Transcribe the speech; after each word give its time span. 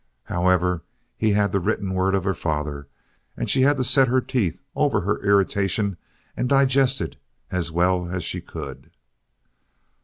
However, 0.23 0.81
he 1.15 1.33
had 1.33 1.51
the 1.51 1.59
written 1.59 1.93
word 1.93 2.15
of 2.15 2.23
her 2.23 2.33
father, 2.33 2.87
and 3.37 3.47
she 3.47 3.61
had 3.61 3.77
to 3.77 3.83
set 3.83 4.07
her 4.07 4.19
teeth 4.19 4.59
over 4.75 5.01
her 5.01 5.21
irritation 5.23 5.95
and 6.35 6.49
digest 6.49 7.01
it 7.01 7.17
as 7.51 7.71
well 7.71 8.09
as 8.09 8.23
she 8.23 8.41
could. 8.41 8.89